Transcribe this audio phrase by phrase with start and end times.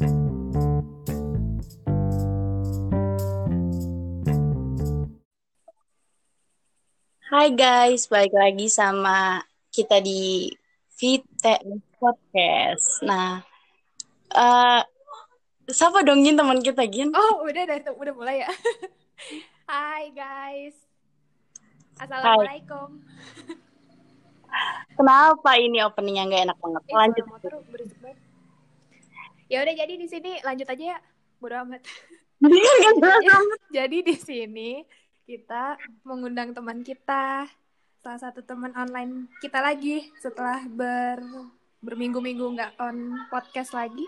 [0.00, 0.08] Hai
[7.52, 10.48] guys, balik lagi sama kita di
[10.96, 13.04] Vite Podcast.
[13.04, 13.44] Nah,
[14.32, 14.80] uh,
[15.68, 17.12] siapa dong Gin teman kita Gin?
[17.12, 18.48] Oh, udah udah udah mulai ya.
[19.68, 20.80] Hai guys.
[22.00, 23.04] Assalamualaikum.
[24.96, 26.82] Kenapa ini openingnya nggak enak banget?
[26.88, 27.24] Eh, Lanjut.
[27.28, 27.52] motor.
[29.50, 30.98] Ya udah jadi di sini lanjut aja ya.
[31.42, 31.82] Bodo amat.
[32.38, 33.60] Nggak jelas banget.
[33.82, 34.70] Jadi di sini
[35.26, 35.74] kita
[36.06, 37.50] mengundang teman kita,
[37.98, 41.18] salah satu teman online kita lagi setelah ber
[41.82, 44.06] berminggu-minggu nggak on podcast lagi.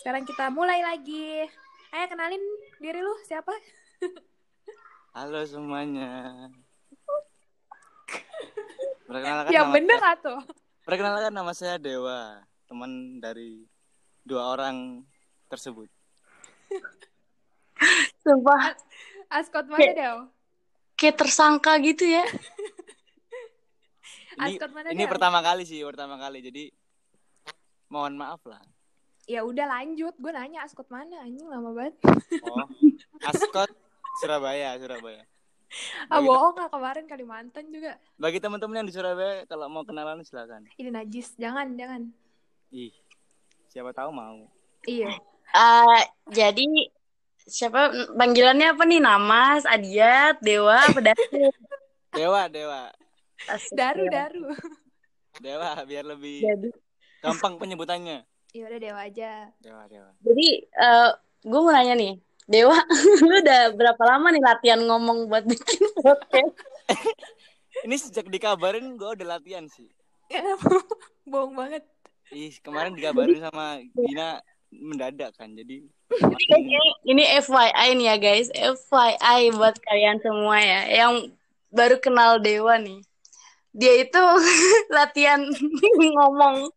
[0.00, 1.44] Sekarang kita mulai lagi.
[1.92, 2.40] Ayo kenalin
[2.80, 3.52] diri lu siapa?
[5.20, 6.48] Halo semuanya.
[9.04, 10.36] Perkenalkan Yang bener atau?
[10.80, 13.66] perkenalkan nama saya Dewa, teman dari
[14.22, 15.02] dua orang
[15.50, 15.90] tersebut.
[18.22, 18.78] Sumpah,
[19.26, 20.18] Askot mana Del?
[20.94, 22.22] kayak tersangka gitu ya.
[24.40, 26.38] Ini, Askot mana ini pertama kali sih, pertama kali.
[26.40, 26.70] Jadi
[27.90, 28.62] mohon maaf lah.
[29.26, 31.98] Ya udah lanjut, gue nanya Askot mana anjing lama banget.
[32.46, 32.64] Oh,
[33.28, 33.68] Askot
[34.22, 35.26] Surabaya, Surabaya.
[36.10, 37.94] Ah Bagi, bohong ah kemarin Kalimantan juga.
[38.18, 40.66] bagi teman-teman yang di Surabaya kalau mau kenalan silakan.
[40.78, 42.10] Ini najis, jangan jangan.
[42.70, 42.94] Ih,
[43.66, 44.46] siapa tahu mau.
[44.86, 45.10] Iya.
[45.50, 46.66] Uh, jadi
[47.42, 49.02] siapa panggilannya apa nih?
[49.02, 51.00] Namas, Adiat, Dewa, apa?
[52.16, 52.94] Dewa, Dewa.
[53.50, 54.14] Asik, Daru Dewa.
[54.14, 54.44] daru.
[55.40, 56.68] Dewa biar lebih Jadi,
[57.24, 58.22] gampang penyebutannya.
[58.50, 59.46] Ya udah dewa aja.
[59.62, 60.10] Dewa, Dewa.
[60.20, 60.48] jadi
[61.40, 62.74] gue mau nanya nih, Dewa,
[63.26, 66.54] lu udah berapa lama nih latihan ngomong buat bikin podcast?
[67.86, 69.86] Ini sejak dikabarin gue udah latihan sih.
[71.24, 71.86] bohong banget.
[72.30, 74.38] Ih, kemarin dikabarin sama Gina
[74.70, 75.50] mendadak kan.
[75.50, 75.82] Jadi
[76.46, 81.34] ini, ini FYI nih ya guys, FYI buat kalian semua ya, yang
[81.74, 83.02] baru kenal Dewa nih.
[83.74, 84.22] Dia itu
[84.96, 85.42] latihan
[86.14, 86.70] ngomong.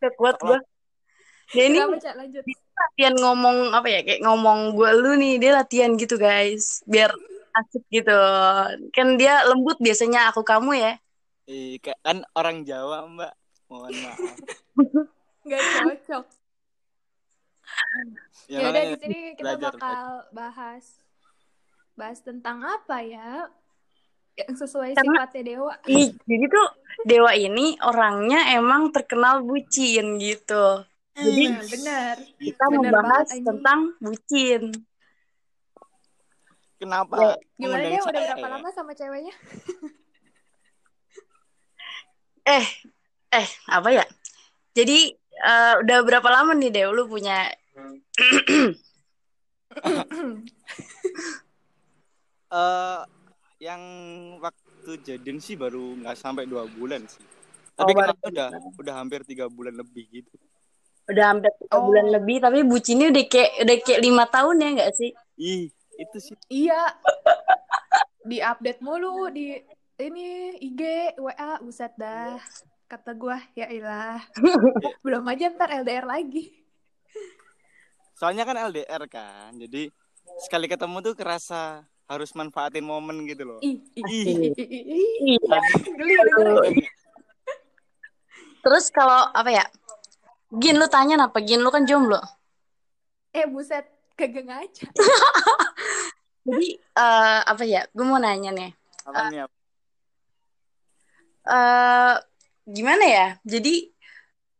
[0.00, 0.60] Kekuat gue.
[1.56, 2.44] Dia ini lanjut?
[2.74, 7.06] latihan ngomong apa ya kayak ngomong gue lu nih dia latihan gitu guys biar
[7.54, 8.18] asik gitu
[8.90, 10.92] kan dia lembut biasanya aku kamu ya
[11.44, 13.32] Ih, ka- kan orang Jawa, Mbak.
[13.66, 14.18] Mohon maaf.
[15.50, 16.24] Gak cocok.
[18.46, 19.72] Ya, Ya udah di sini kita belajar.
[19.72, 20.84] bakal bahas
[21.94, 23.48] bahas tentang apa ya?
[24.34, 25.72] Yang sesuai Karena- sifatnya dewa.
[25.86, 26.68] Ih, jadi tuh
[27.02, 32.14] Dewa ini orangnya emang terkenal bucin gitu jadi Hmm, bener.
[32.36, 34.62] kita Bener membahas banget, tentang bucin
[36.76, 37.14] Kenapa?
[37.16, 38.52] Ya, Gimana dia udah berapa ya?
[38.52, 39.34] lama sama ceweknya?
[42.46, 42.66] eh
[43.34, 44.04] eh apa ya
[44.72, 44.98] jadi
[45.34, 47.50] eh, udah berapa lama nih Dew lu punya
[52.46, 53.00] Eh,
[53.58, 53.82] yang
[54.38, 57.18] waktu jadian sih baru nggak sampai dua bulan sih.
[57.74, 60.30] Oh, Tapi kenapa udah udah hampir tiga bulan lebih gitu.
[61.04, 61.84] udah hampir tiga Oh.
[61.84, 65.68] bulan lebih tapi bucinnya udah kayak udah kayak lima tahun ya nggak sih Ih,
[65.98, 66.36] itu sih.
[66.48, 66.80] iya.
[68.22, 69.52] Di update mulu di
[69.96, 70.80] ini IG,
[71.18, 72.40] WA, buset dah.
[72.84, 74.20] Kata gua, ya ilah.
[75.04, 76.52] Belum aja ntar LDR lagi.
[78.14, 79.90] Soalnya kan LDR kan, jadi
[80.38, 83.60] sekali ketemu tuh kerasa harus manfaatin momen gitu loh.
[83.64, 85.38] Ih, ih, Ih.
[88.64, 89.64] terus kalau apa ya
[90.56, 92.16] Gin lu tanya apa Gin lu kan jomblo
[93.34, 93.82] Eh buset,
[94.14, 94.86] kagak ngaca.
[96.46, 98.70] jadi eh, apa ya gue mau nanya nih
[99.04, 99.40] Apa nih?
[99.42, 99.52] apa?
[101.44, 102.14] eh
[102.64, 103.92] gimana ya jadi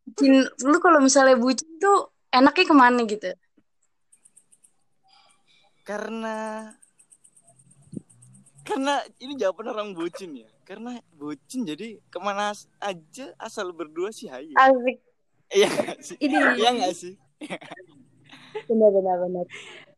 [0.04, 3.32] bucin lu kalau misalnya bucin tuh enaknya ke mana gitu
[5.84, 6.72] Karena
[8.64, 10.48] karena ini jawaban orang bucin ya.
[10.64, 14.56] Karena bucin jadi ke mana aja asal berdua sih hayu.
[14.56, 14.96] asik
[15.52, 15.68] Iya
[16.00, 16.16] sih?
[16.24, 16.36] Ini.
[16.56, 17.14] Iya nggak sih?
[18.64, 19.44] benar benar benar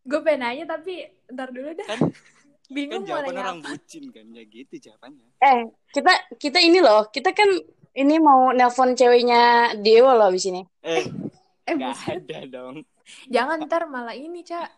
[0.02, 1.86] Gue pengen nanya tapi ntar dulu dah.
[1.86, 3.68] Kan kan Bingung mau jawaban nanya orang apa.
[3.70, 5.26] bucin kan ya gitu jawabannya.
[5.38, 5.60] eh
[5.94, 7.46] kita kita ini loh kita kan
[7.96, 9.42] ini mau nelpon ceweknya
[9.76, 11.04] Dewa loh di sini Eh,
[11.64, 12.84] Eh nggak buset, ada dong.
[13.26, 14.70] jangan ntar malah ini, Cak.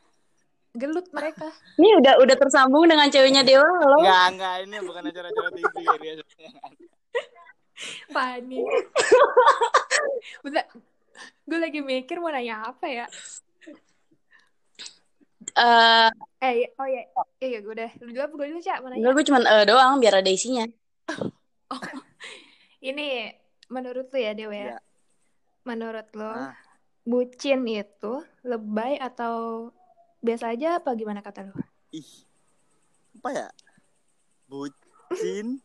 [0.71, 1.49] Gelut mereka.
[1.77, 6.15] ini udah udah tersambung dengan ceweknya Dewa loh Nggak nggak ini bukan acara-acara TV ya.
[8.09, 8.65] Panik.
[10.41, 10.67] Bentar.
[11.45, 13.07] Gue lagi mikir mau nanya apa ya.
[15.55, 16.11] eh
[16.41, 17.03] Eh, oh iya.
[17.39, 17.91] Iya, gue udah.
[17.99, 18.79] Lu dulu apa gue dulu, Cak?
[18.81, 18.99] Mau nanya.
[19.01, 20.65] enggak gue cuman eh doang biar ada isinya
[22.79, 23.35] Ini
[23.69, 24.65] menurut lu ya, Dewa ya.
[24.65, 24.79] Iya.
[25.65, 26.55] Menurut lo, Nah,
[27.03, 29.69] bucin itu lebay atau
[30.19, 31.55] biasa aja apa gimana kata lo?
[31.91, 32.11] ih.
[33.19, 33.49] Apa ya?
[34.47, 35.59] Bucin?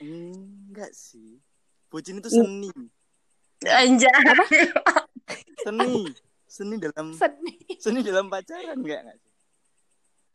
[0.00, 1.36] Enggak sih.
[1.92, 2.70] Bucin itu seni.
[3.60, 4.08] Anjay.
[5.60, 6.08] Seni.
[6.50, 7.58] Seni dalam Sedih.
[7.78, 9.29] seni dalam pacaran enggak enggak sih?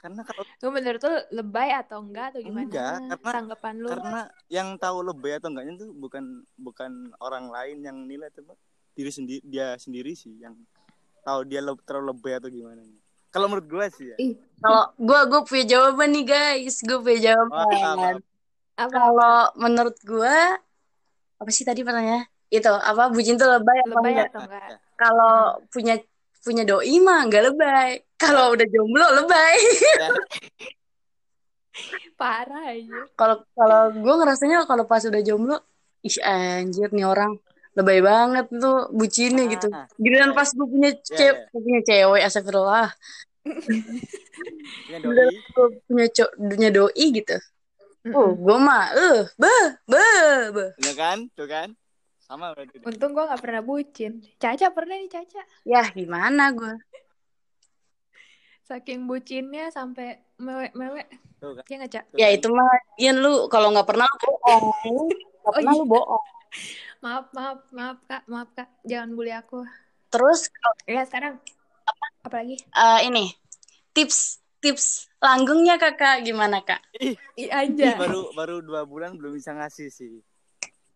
[0.06, 2.62] Karena kalau Lo menurut lo lebay atau enggak atau gimana?
[2.64, 3.88] Enggak, karena- Tanggapan lo?
[3.90, 6.24] karena yang tahu lebay atau enggaknya itu bukan
[6.56, 8.54] bukan orang lain yang nilai coba
[8.94, 10.54] diri sendiri dia sendiri sih yang
[11.22, 12.86] tahu dia le- terlalu lebay atau gimana
[13.28, 14.18] kalau menurut gue sih ya
[14.56, 18.16] Kalau gue gue punya jawaban nih guys, gue punya jawaban.
[18.72, 18.88] apa?
[18.88, 20.38] Kalau menurut gue
[21.36, 22.30] apa sih tadi pertanyaannya?
[22.48, 24.28] Itu apa bucin tuh lebay Lebay enggak?
[24.30, 24.68] atau enggak?
[24.70, 24.78] Ya.
[24.96, 25.36] Kalau
[25.68, 25.96] punya
[26.40, 28.05] punya doi mah enggak lebay.
[28.16, 29.58] Kalau udah jomblo lebay.
[30.00, 30.10] Ya,
[32.16, 33.02] Parah aja.
[33.20, 35.60] Kalau kalau gue ngerasanya kalau pas udah jomblo,
[36.00, 37.36] ih anjir nih orang
[37.76, 39.68] lebay banget tuh bucinnya Ah, gitu.
[39.76, 39.86] ah.
[40.00, 41.48] Giliran Ya, pas gue punya Ya, cewek, ya.
[41.52, 42.88] punya cewek, astagfirullah.
[43.44, 47.38] punya Giliran doi gue punya co punya doi gitu.
[48.16, 50.72] Oh, gue mah, eh, beh, beh, beh.
[50.78, 51.74] ya kan tuh kan
[52.22, 54.24] sama berarti Untung gue gak pernah bucin.
[54.38, 55.42] Caca pernah nih Caca.
[55.66, 56.74] Ya gimana gue?
[58.66, 61.06] Saking bucinnya sampai mewek-mewek.
[61.70, 62.04] Ya nggak, Cak?
[62.18, 62.66] Ya itu mah,
[62.98, 64.66] Ian lu kalau nggak pernah lu bohong.
[64.84, 65.80] Lu Nggak Oh, pernah iya.
[65.80, 66.26] lu bohong.
[67.00, 68.22] Maaf, maaf, maaf Kak.
[68.26, 68.70] Maaf Kak.
[68.82, 69.62] Jangan bully aku.
[70.10, 70.50] Terus
[70.84, 71.38] Ya sekarang.
[72.20, 72.58] Apalagi?
[72.58, 73.30] eh, ini
[73.94, 76.82] tips tips langgengnya kakak gimana kak?
[76.98, 77.94] ih, Ih, ih, aja.
[77.94, 80.26] baru baru dua bulan belum bisa ngasih sih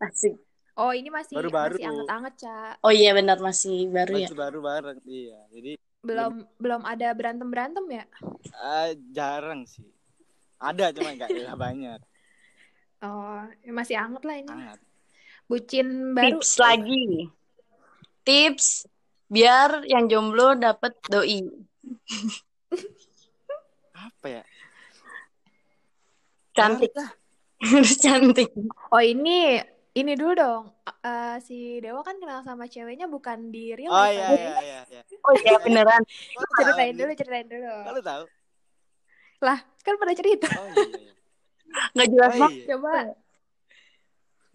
[0.01, 0.33] Asik.
[0.74, 1.77] Oh ini masih Baru-baru.
[1.77, 2.74] masih anget-anget, Cak.
[2.81, 4.25] Oh iya benar masih baru ya.
[4.25, 8.06] masih baru bareng iya jadi Belum belum ada berantem-berantem ya?
[8.60, 9.84] eh, jarang sih
[10.60, 11.31] ada cuma nggak
[11.68, 12.00] banyak
[13.00, 14.51] Oh, ya masih anget lah ini.
[14.51, 14.80] sangat
[15.48, 16.36] Bucin baru.
[16.36, 17.31] Tips lagi.
[18.28, 18.68] Tips
[19.31, 21.48] biar yang jomblo dapet doi.
[23.96, 24.44] apa ya
[26.51, 26.92] Cantik,
[27.72, 28.51] harus cantik.
[28.92, 29.63] Oh ini
[30.00, 30.63] ini dulu dong.
[31.00, 34.36] Eh, si Dewa kan kenal sama ceweknya bukan di real oh life iya kan?
[34.36, 36.01] iya iya iya Oh iya beneran.
[36.60, 37.74] Ceritain tahu, dulu, ceritain dulu.
[37.96, 38.24] Lu tahu
[39.40, 40.48] Lah, kan pada cerita.
[40.60, 41.13] oh iya iya
[41.96, 42.66] Nggak jelas oh, iya.
[42.75, 42.94] Coba.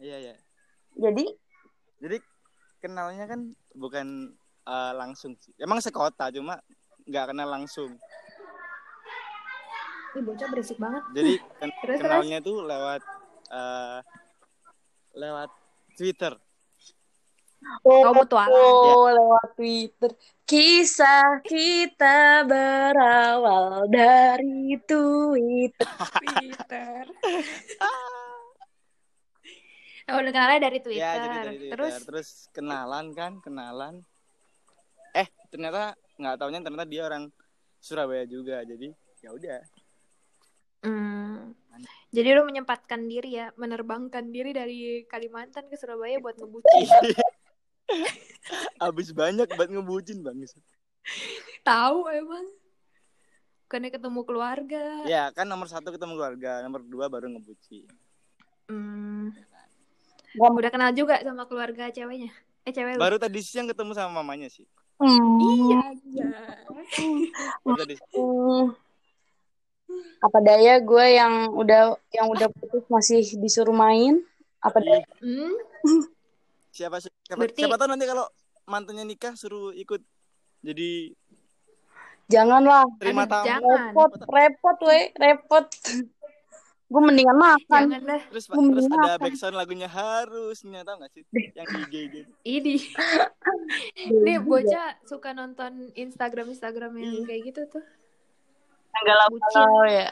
[0.02, 0.34] iya iya
[0.98, 1.24] Jadi
[2.02, 2.16] jadi
[2.82, 3.40] kenalnya kan
[3.72, 4.34] bukan
[4.66, 6.60] eh, langsung sih emang sekota cuma
[7.08, 7.96] nggak kenal langsung
[10.14, 11.02] Ih, bocah berisik banget.
[11.10, 13.00] jadi ken- Terus, kenalnya tuh lewat
[13.50, 13.98] eh,
[15.14, 15.50] lewat
[15.96, 16.34] Twitter
[17.80, 18.52] Oh, mutualan.
[18.52, 20.12] Oh, lewat Twitter.
[20.44, 25.88] Kisah kita berawal dari Twitter.
[26.36, 27.02] Twitter.
[30.04, 31.00] Oh, udah kenalnya dari Twitter.
[31.00, 34.04] ya jadi dari Twitter Terus terus kenalan kan kenalan
[35.16, 37.32] eh ternyata nggak taunya ternyata dia orang
[37.80, 38.92] Surabaya juga jadi
[39.24, 39.60] ya udah
[40.84, 41.56] hmm,
[42.10, 46.86] jadi lu menyempatkan diri ya, menerbangkan diri dari Kalimantan ke Surabaya buat ngebucin.
[48.80, 50.38] abis banyak buat ngebucin bang
[51.62, 52.46] Tahu emang.
[53.64, 54.84] Bukannya ketemu keluarga.
[55.04, 57.88] ya kan nomor satu ketemu keluarga nomor dua baru ngebucin
[58.64, 59.34] Hmm,
[60.32, 62.30] Gua- udah kenal juga sama keluarga ceweknya.
[62.62, 63.00] Eh cewek lu.
[63.00, 64.64] baru tadi siang ketemu sama mamanya sih
[64.94, 65.36] Hmm.
[65.42, 65.82] Iya
[67.60, 68.72] baru tadi Hmm.
[70.18, 74.24] Apa daya gue yang udah yang udah putus masih disuruh main?
[74.58, 75.04] Apa daya?
[75.18, 75.52] Hmm,
[76.70, 78.24] siapa siapa, Berarti- siapa tahu nanti kalau
[78.64, 80.00] mantannya nikah suruh ikut
[80.60, 81.12] jadi
[82.24, 82.88] Janganlah.
[82.96, 83.76] terima Aduh, tamu jangan.
[83.84, 85.66] Repot, repot, we, repot.
[86.84, 87.84] gue mendingan makan.
[88.30, 89.20] terus Gua terus mending ada makan.
[89.20, 91.22] backsound lagunya harusnya tahu nggak sih
[91.52, 92.74] yang IG gitu Ini.
[94.24, 97.24] Nih bocah suka nonton Instagram Instagram yang Iya.
[97.26, 97.84] kayak gitu tuh.
[98.94, 100.08] Yang galau-galau ya.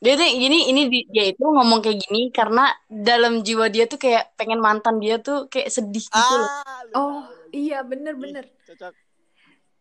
[0.00, 4.00] Dia tuh gini, ini di- dia itu ngomong kayak gini karena dalam jiwa dia tuh
[4.00, 6.48] kayak pengen mantan dia tuh kayak sedih gitu loh.
[6.48, 7.20] ah lu Oh
[7.52, 8.48] iya Ih, bener-bener.
[8.64, 8.96] cocok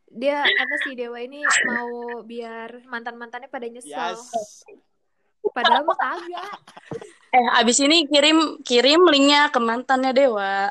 [0.10, 1.88] Dia apa sih Dewa ini mau
[2.20, 4.18] biar mantan-mantannya pada nyesel.
[4.18, 4.66] yes
[5.50, 6.52] Padahal mah kagak.
[7.30, 10.66] Eh, abis ini kirim kirim linknya ke mantannya Dewa.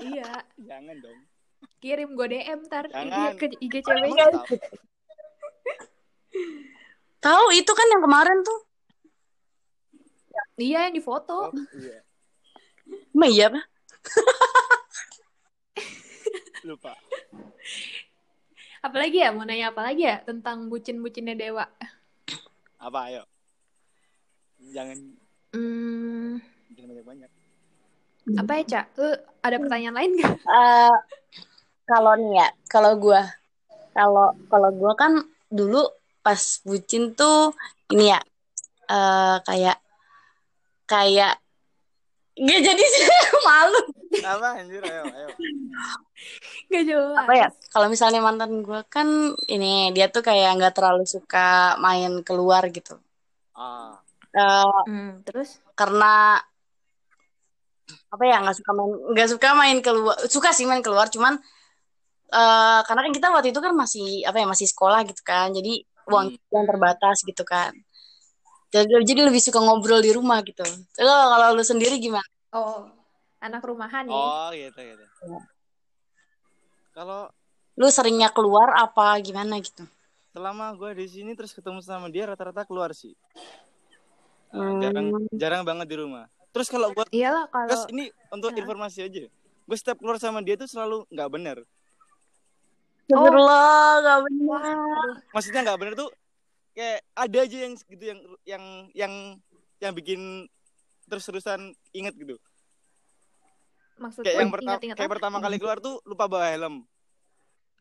[0.00, 0.40] iya.
[0.72, 1.20] jangan dong
[1.76, 3.36] Kirim gue DM ntar Jangan.
[3.36, 4.24] ke IG ceweknya.
[7.24, 7.56] Tahu?
[7.56, 8.60] Itu kan yang kemarin tuh.
[10.54, 11.48] Iya yang difoto.
[11.48, 12.04] Oh, iya
[13.10, 13.60] Emang iya apa?
[16.64, 16.96] lupa
[18.80, 21.64] Apalagi ya mau nanya apa lagi ya tentang bucin-bucinnya Dewa.
[22.76, 23.22] apa ayo
[24.72, 24.98] jangan
[25.54, 26.42] Hmm,
[26.74, 27.30] jangan banyak banyak
[28.34, 28.86] Apa ya, Cak?
[28.96, 29.08] Lu
[29.40, 30.34] ada pertanyaan lain gak?
[30.56, 30.96] Eh,
[31.84, 33.22] kalau nih ya, kalau gua,
[33.92, 35.12] kalau kalau gua kan
[35.46, 35.84] dulu
[36.24, 37.52] pas bucin tuh
[37.92, 38.20] ini ya,
[38.88, 39.76] eh kayak
[40.84, 41.36] kayak
[42.34, 43.04] Nggak jadi sih
[43.46, 43.78] malu.
[44.18, 45.28] Apa anjir ayo ayo.
[46.66, 47.14] Gak jelas.
[47.14, 47.48] Apa ya?
[47.70, 49.06] Kalau misalnya mantan gua kan
[49.46, 52.98] ini dia tuh kayak nggak terlalu suka main keluar gitu.
[53.54, 54.02] Ah.
[54.34, 55.62] Eh, Hmm, terus?
[55.78, 56.42] karena
[58.10, 61.38] apa ya nggak suka main nggak suka main keluar suka sih main keluar cuman
[62.30, 65.86] eh karena kan kita waktu itu kan masih apa ya masih sekolah gitu kan jadi
[66.06, 66.52] uang Hmm.
[66.52, 67.72] yang terbatas gitu kan
[68.68, 70.62] jadi, jadi lebih suka ngobrol di rumah gitu
[70.98, 72.86] lo kalau lu sendiri gimana Oh,
[73.38, 74.14] anak rumahan ya?
[74.14, 75.04] Oh gitu gitu.
[75.26, 75.40] Iya.
[76.94, 77.26] Kalau
[77.74, 79.82] lu seringnya keluar apa gimana gitu
[80.30, 83.14] selama gue di sini terus ketemu sama dia rata-rata keluar sih.
[84.50, 84.78] Hmm.
[84.78, 86.30] Jarang jarang banget di rumah.
[86.50, 88.62] Terus kalau gue Iyalah kalau ini untuk Ya.
[88.62, 89.26] informasi aja.
[89.66, 91.56] Gue setiap keluar sama dia tuh selalu nggak bener.
[93.04, 93.68] Astagfirullah
[94.00, 95.14] gak benar Wah, aduh.
[95.30, 96.10] Maksudnya nggak bener tuh
[96.72, 99.12] kayak ada aja yang gitu yang yang yang
[99.78, 100.48] yang bikin
[101.04, 101.60] terus-terusan
[101.92, 102.40] inget gitu.
[103.94, 105.12] Maksudnya Kayak yang pertama kayak apa?
[105.12, 106.82] pertama kali keluar tuh lupa bawa helm.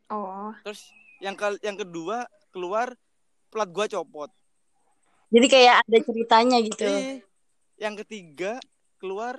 [0.08, 2.94] Oh, Terus yang kal yang kedua keluar
[3.50, 4.30] plat gua copot.
[5.30, 7.18] jadi kayak ada ceritanya gitu Eh,
[7.80, 8.62] yang ketiga
[9.02, 9.34] keluar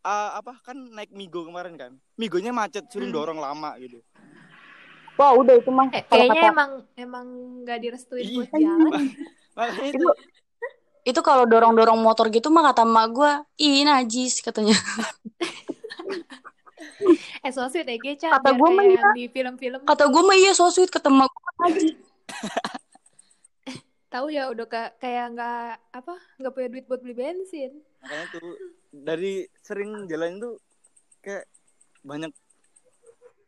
[0.00, 1.92] ah, apa kan naik Migo kemarin kan.
[2.16, 3.12] Migonya macet suruh Hmm.
[3.12, 4.00] dorong lama gitu.
[5.14, 7.26] Wah udah itu mah eh, kayaknya kata emang emang
[7.62, 8.60] nggak direstuin buat Iya.
[8.64, 9.02] jalan.
[9.84, 10.06] Itu itu
[11.02, 14.74] itu kalau dorong dorong motor gitu mah kata emak gue ih najis katanya
[17.42, 18.28] Eh, so sweet ya, Geca.
[18.38, 19.10] Kata gua mah kayak iya.
[19.18, 19.80] di film-film.
[19.82, 21.92] kata gue mah iya so sweet kata emak gue najis
[24.12, 27.80] Tahu ya udah ka- kayak nggak apa nggak punya duit buat beli bensin.
[27.98, 28.44] makanya tuh
[28.92, 30.50] dari sering jalan itu
[31.18, 31.48] kayak
[32.02, 32.30] banyak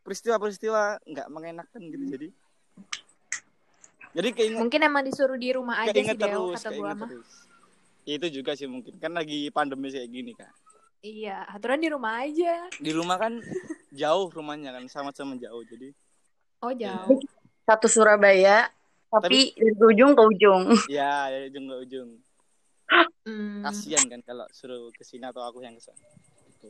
[0.04, 2.28] peristiwa-peristiwa nggak mengenakan gitu jadi
[4.14, 7.08] jadi keinget Mungkin emang disuruh di rumah aja sih keinget Deo, terus kata gua mah.
[7.08, 7.28] terus
[8.04, 10.52] Ya, itu juga sih mungkin kan lagi pandemi kayak gini kan
[11.00, 12.68] Iya, aturan di rumah aja.
[12.70, 13.40] di rumah kan
[13.90, 15.92] jauh rumahnya kan sama-sama jauh jadi
[16.60, 17.20] Oh jauh.
[17.64, 18.68] satu Surabaya
[19.10, 22.10] tapi, dari ujung ke ujung ya dari ujung ke ujung
[23.24, 23.64] Hmm.
[23.64, 25.96] kasihan kan kalau suruh ke sini atau aku yang ke sana
[26.44, 26.68] Gitu.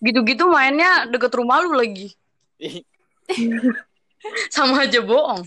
[0.00, 2.16] gitu-gitu mainnya deket rumah lu lagi
[4.54, 5.44] sama aja bohong.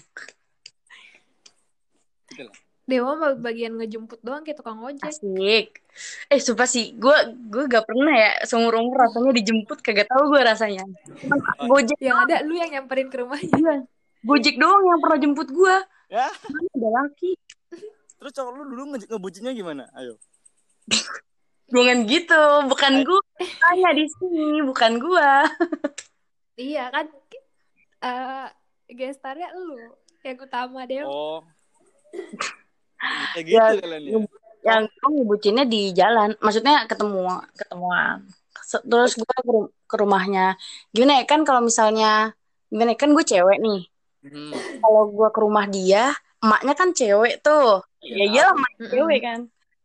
[2.90, 5.06] Dewa bagian ngejemput doang kayak tukang ojek.
[5.06, 5.78] asik.
[6.26, 7.14] Eh sumpah sih gue
[7.54, 10.82] gue gak pernah ya seumur umur rasanya dijemput kagak tahu gue rasanya.
[11.22, 11.38] Cuman
[11.70, 13.54] gojek Yang ada lu yang nyamperin ke rumahnya.
[13.54, 13.76] iya.
[14.26, 15.76] Gojek doang yang pernah jemput gue
[16.10, 16.28] ya?
[16.74, 17.32] Ada laki.
[18.20, 19.86] Terus cowok lu dulu nge ngebucinnya gimana?
[19.94, 20.18] Ayo.
[21.70, 23.22] Bukan gitu, bukan gue
[23.62, 25.30] tanya di sini, bukan gue.
[26.60, 27.06] Iya kan
[28.00, 28.48] eh
[28.92, 29.80] gestarnya lu
[30.28, 31.08] yang utama Dewa.
[31.08, 31.40] oh
[33.32, 34.20] kayak gitu Ya, kalian ya
[34.60, 37.24] Yang gue ngebucinnya di jalan, maksudnya ketemu,
[37.56, 38.28] ketemuan.
[38.84, 40.60] Terus gue ke, ru- ke rumahnya.
[40.92, 42.36] Gimana ya kan kalau misalnya,
[42.68, 43.88] gimana ya, kan gue cewek nih.
[44.28, 44.52] Hmm.
[44.84, 46.12] Kalau gue ke rumah dia,
[46.44, 47.80] emaknya kan cewek tuh.
[48.04, 48.52] Ya Iya.
[48.52, 49.40] iyalah emak cewek kan.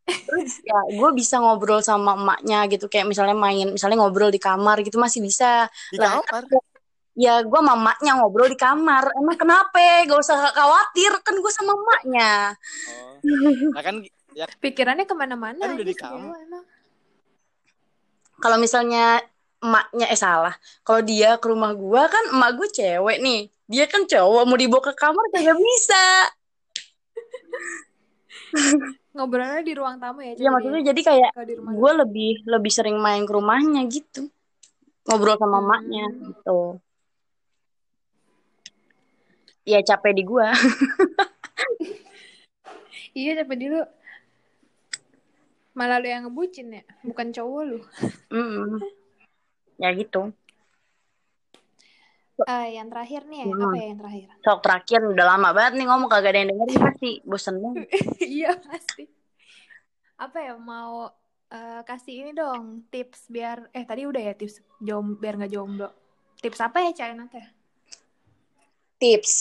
[0.05, 4.85] Terus ya gue bisa ngobrol sama emaknya gitu, kayak misalnya main, misalnya ngobrol di kamar
[4.85, 5.69] gitu masih bisa.
[5.89, 6.45] di Lah, kamar
[7.15, 9.07] Ya gue sama emaknya ngobrol di kamar.
[9.15, 9.79] Emang kenapa?
[10.03, 12.59] Gak usah khawatir, kan gue sama emaknya.
[12.91, 13.15] oh
[13.73, 14.03] nah kan
[14.35, 16.19] ya Pikirannya ke mana-mana Kan udah di si kamar.
[16.21, 16.65] Dewa emang.
[18.43, 19.23] kalau misalnya
[19.63, 20.53] emaknya eh salah
[20.85, 24.83] kalau dia ke rumah gua kan emak gue cewek nih dia kan cowok mau dibawa
[24.91, 26.05] ke kamar kagak bisa
[29.15, 30.35] Ngobrolnya di ruang tamu ya.
[30.35, 30.89] ya coba maksudnya Dewa.
[30.91, 34.27] jadi kayak di gue lebih lebih sering main ke rumahnya gitu
[35.07, 35.65] ngobrol sama Hmm.
[35.69, 36.59] emaknya gitu
[39.65, 40.51] ya capek di gua
[43.15, 43.81] Iya capek dulu.
[45.71, 47.79] Malah lu yang ngebucin ya, bukan cowok lu.
[48.35, 48.83] Mm-mm.
[49.79, 50.35] ya gitu
[52.35, 53.63] Eh, yang terakhir nih ya, Hmm.
[53.71, 54.29] apa ya yang terakhir?
[54.45, 57.87] sok terakhir udah lama banget nih ngomong kagak ada yang dengerin pasti bosen banget
[58.37, 59.05] iya pasti.
[60.19, 61.09] Apa ya mau
[61.49, 65.89] eh, kasih ini dong tips biar eh tadi udah ya tips jom biar nggak jomblo.
[66.43, 67.47] Tips apa ya Cak enaknya?
[68.95, 69.35] tips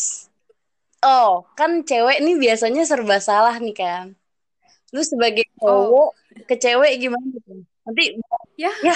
[1.06, 4.06] oh kan cewek nih biasanya serba salah nih kan
[4.92, 6.10] lu sebagai cowok
[6.46, 8.04] ke cewek gimana gitu nanti
[8.58, 8.72] Ya.
[8.82, 8.96] ya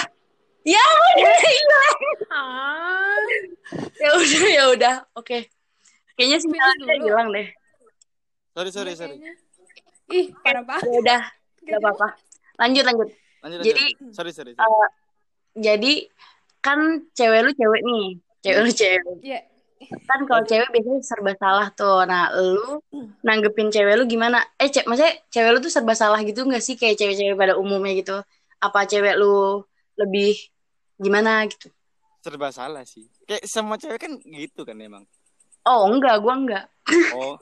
[0.68, 0.84] ya
[1.16, 1.80] udah iya.
[2.28, 3.18] Ah,
[3.96, 4.94] ya udah ya udah.
[5.16, 5.48] Oke.
[6.14, 6.48] Kayaknya sih
[7.00, 7.48] hilang deh.
[8.52, 9.16] Sorry sorry iya sorry.
[10.08, 10.88] Ih, parah banget.
[10.88, 11.22] ya udah
[11.58, 12.08] Nggak nggak apa-apa.
[12.58, 13.08] Lanjut lanjut.
[13.38, 14.12] Lanjut Jadi, lanjut.
[14.16, 14.66] sorry sorry, sorry.
[14.66, 14.88] eh,
[15.54, 15.92] jadi
[16.58, 16.78] kan
[17.12, 18.04] cewek lu cewek nih.
[18.42, 19.02] Cewek lu cewek.
[19.22, 19.40] Iya.
[20.10, 22.02] kan kalau cewek biasanya serba salah tuh.
[22.02, 22.82] Nah lu
[23.22, 24.42] nanggepin cewek lu gimana?
[24.58, 26.74] Eh ce maksudnya cewek lu tuh serba salah gitu nggak sih?
[26.74, 28.16] Kayak cewek-cewek pada umumnya gitu.
[28.58, 29.62] Apa cewek lu
[29.94, 30.34] lebih
[30.98, 31.70] gimana gitu
[32.18, 35.04] serba salah sih kayak semua cewek kan gitu kan emang
[35.64, 36.64] oh enggak gua enggak
[37.14, 37.38] oh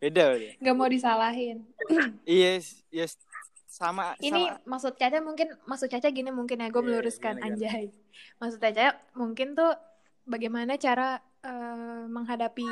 [0.00, 1.58] beda beda Nggak mau disalahin.
[2.24, 3.16] yes yes
[3.66, 7.46] sama Ini sama maksud Caca mungkin maksud Caca gini mungkin ya gue Iya, meluruskan gimana,
[7.50, 7.56] gimana?
[7.58, 7.84] anjay.
[8.38, 9.72] Maksud Caca mungkin tuh
[10.24, 12.66] bagaimana cara eh, menghadapi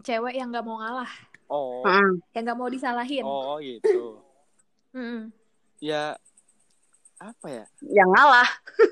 [0.00, 1.10] cewek yang nggak mau ngalah,
[1.50, 1.82] oh
[2.30, 3.26] yang nggak mau disalahin.
[3.26, 4.22] oh gitu
[4.94, 5.34] Mm-mm.
[5.82, 6.14] ya
[7.18, 7.64] apa ya?
[7.82, 8.48] Yang ngalah.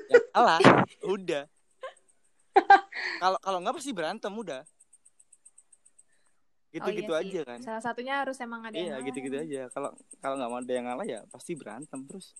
[0.07, 0.59] Yang salah
[1.15, 1.43] udah.
[3.17, 4.61] Kalau kalau nggak pasti berantem udah.
[6.67, 7.21] Gitu Oh, iya gitu sih.
[7.23, 7.59] aja kan.
[7.63, 9.07] Salah satunya harus emang ada yang iya ngalah.
[9.07, 9.61] gitu gitu aja.
[9.71, 12.35] Kalau kalau nggak mau ada yang ngalah ya pasti berantem terus.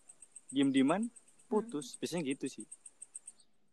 [0.47, 1.07] Diem dieman
[1.45, 1.95] putus.
[1.97, 2.65] Biasanya gitu sih.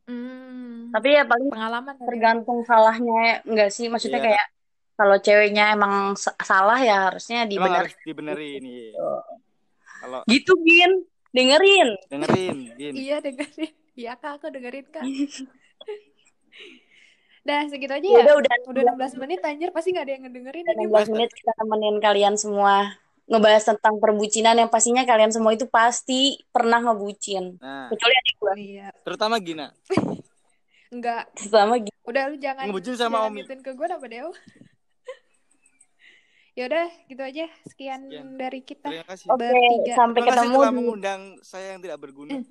[0.05, 2.05] Hmm, tapi ya paling pengalaman ya.
[2.05, 3.89] tergantung salahnya enggak sih?
[3.89, 4.27] Maksudnya Iya.
[4.31, 4.47] kayak
[4.95, 8.95] kalau ceweknya emang sa- salah ya harusnya emang dibenerin harus dibenerin iya.
[9.99, 11.03] kalau gitu Gin
[11.35, 13.73] dengerin dengerin gini Iya dengerin.
[13.95, 15.03] Iya kak, aku dengerin kak.
[17.45, 18.25] Dah segitu aja ya ya.
[18.25, 20.89] udah udah Udah 16 menit anjir pasti gak ada yang ngedengerin ini.
[20.89, 26.37] 16 menit kita temenin kalian semua ngebahas tentang perbucinan yang pastinya kalian semua itu pasti
[26.51, 28.89] pernah ngebucin nah kecuali adik gue Iya.
[29.01, 29.73] terutama Gina
[30.93, 31.33] Enggak.
[31.35, 33.41] sama gitu Udah lu jangan Ngebucin sama jangan Omi.
[33.61, 34.29] ke gue apa Deo.
[36.55, 38.39] Ya udah gitu aja sekian Sekian.
[38.39, 38.87] dari kita.
[38.87, 39.93] terima kasih oke Bertiga.
[39.99, 42.31] sampai terima kasih ketemu telah di mengundang saya yang tidak berguna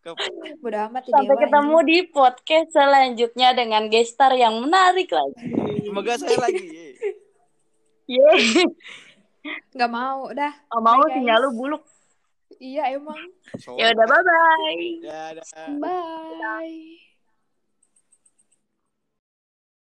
[0.64, 5.44] Bodo amat ya sampai Dewa, ketemu di podcast selanjutnya dengan gestar yang menarik lagi
[5.86, 6.66] semoga saya lagi
[8.10, 8.66] Yeay.
[9.74, 10.28] Nggak mau.
[10.28, 10.52] Udah.
[10.74, 11.82] Oh, mau Bye, sinyal lu buluk
[12.60, 13.16] Iya emang.
[13.56, 15.46] So- ya udah bye bye ya, dah.
[15.80, 17.08] Bye.